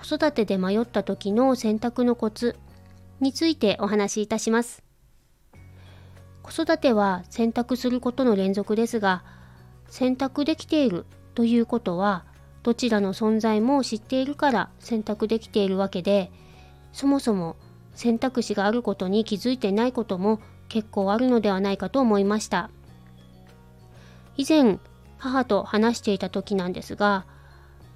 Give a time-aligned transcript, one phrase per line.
[0.00, 2.56] 子育てで迷った時の選択のコツ
[3.20, 4.84] についてお話しいたします。
[6.42, 9.24] 子育ては選択することの連続ですが、
[9.88, 12.24] 選択できているということは、
[12.62, 16.30] どちらの存在も知っているから選択できているわけで、
[16.92, 17.56] そもそも
[17.94, 22.70] 選択肢があることに気づいてないことも結構あるのではないかと思いました。
[24.36, 24.78] 以前、
[25.18, 27.26] 母と話していた時なんですが、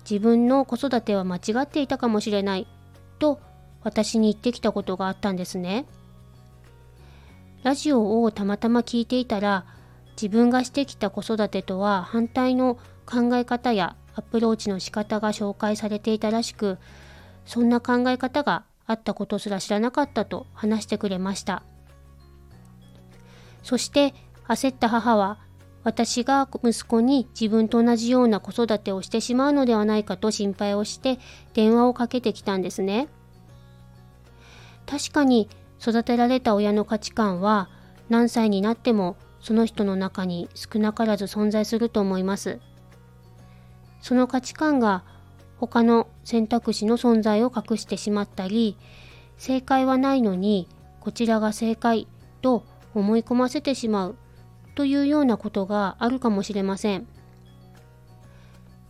[0.08, 2.66] 自分の子育ては間違っていたかもしれない
[3.18, 3.40] と
[3.82, 5.86] 私に言ってきたことがあったんですね。
[7.62, 9.64] ラジオをたまたま聞いていたら
[10.20, 16.78] 自分がしてきた子育てとは反対の考え方やアプローチの仕方が紹介されていたらしく
[17.46, 21.62] そんな考え方があったことすら知らなかったと話してくれました
[23.62, 24.12] そして
[24.48, 25.38] 焦った母は
[25.84, 31.18] 私が息子に自分と同じような子育てをしてしまうのではないかと心配をして
[31.54, 33.08] 電話をかけてきたんですね。
[34.86, 35.48] 確かに
[35.80, 37.68] 育てられた親の価値観は
[38.08, 42.60] 何歳になってもその人の中に少なからず存在すると思います。
[44.00, 45.04] その価値観が
[45.58, 48.76] 他の選択肢の存在を隠してしまったり
[49.38, 50.68] 正解はないのに
[51.00, 52.08] こちらが正解
[52.40, 54.16] と思い込ませてしまう
[54.74, 57.06] というようなことがあるかもしれません。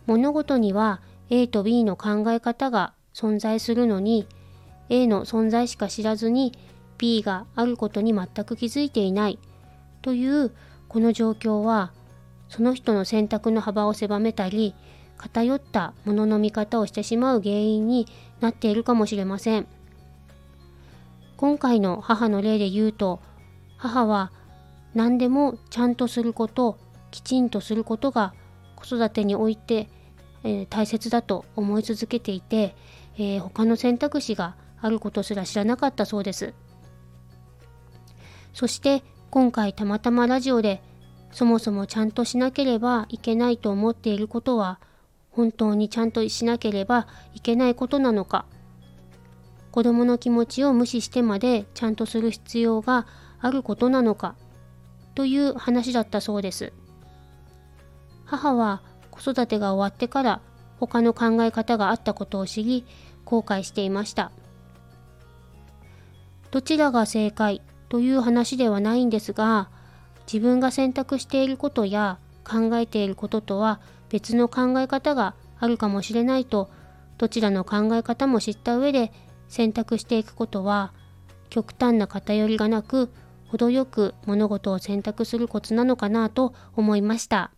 [0.05, 4.27] 物事には A と B の考え方が存在するのに
[4.89, 6.53] A の存在しか知らずに
[6.97, 9.39] B があることに全く気づいていない
[10.01, 10.51] という
[10.87, 11.91] この状況は
[12.49, 14.75] その人の選択の幅を狭めたり
[15.17, 18.07] 偏ったものの見方をしてしまう原因に
[18.41, 19.67] なっているかもしれません。
[21.37, 23.19] 今回の母の例で言うと
[23.77, 24.31] 母は
[24.93, 26.77] 何でもちゃんとすること
[27.11, 28.33] きちんとすることが
[28.75, 29.87] 子育てにおいて、
[30.43, 32.75] えー、大切だと思い続けていて、
[33.15, 36.53] えー、他の選択肢があることすら知らなかったそうです。
[38.53, 40.81] そして今回たまたまラジオで
[41.31, 44.79] そもそもちゃんとしなければいけないと思っていることは
[45.31, 48.45] 本当にちゃんとしなければいけないことなのか。
[49.71, 53.07] 子供の気持ちを無視してまでちゃんとする必要が
[53.39, 54.35] あることなのか。
[55.15, 56.73] という話だったそうです。
[58.25, 58.81] 母は
[59.11, 60.41] 子育てが終わってから
[60.79, 62.85] 他の考え方があったことを知り
[63.25, 64.31] 後悔していました。
[66.51, 69.69] どちらが正解という話ではないんですが
[70.31, 76.69] 自分が選択していることや考えていることとは別の考え方があるかもしれないと
[77.17, 79.11] どちらの考え方も知った上で
[79.47, 80.93] 選択していくことは
[81.49, 83.11] 極端な偏りがなく
[83.53, 87.51] 程よく物事を選択するコツなのかなと思いました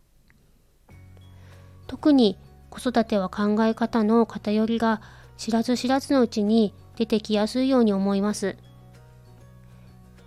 [1.88, 2.38] 特に
[2.70, 5.02] 子育ては考え方の偏りが
[5.38, 8.58] 知らず知らずのうちに出てきやすいように思います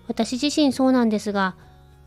[0.06, 1.54] 私自身そうなんですが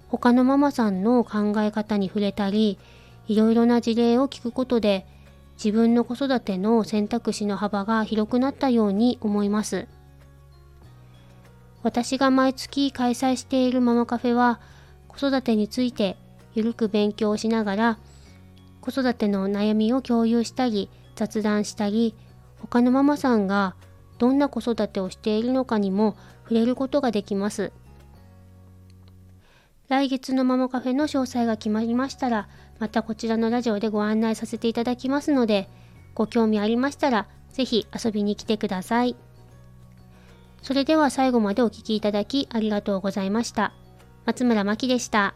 [0.10, 2.80] 他のママさんの考え方に触れたり
[3.28, 5.06] いろいろな事例を聞くことで
[5.64, 9.88] 自分の子育ての選択肢の幅が広くなったように思います。
[11.84, 14.60] 私が毎月開催しているママカフェは
[15.08, 16.18] 子育てについて
[16.54, 17.98] ゆるく勉強しながら
[18.82, 22.16] 子育ての悩みを共有したり雑談したり
[22.60, 23.76] 他のママさんが
[24.18, 27.72] どんな子育てをしているのかにも触れることができます。
[29.88, 32.48] 来月のママカフェの詳細が決まりましたら
[32.80, 35.68] またこちらのラジオでご案内させていただきますので
[36.16, 39.18] ご興味ありましたら是非遊びに来てください。
[40.62, 43.74] それでは最後までお聴きいただきありがとうございました。
[44.26, 45.34] 松村真希でした。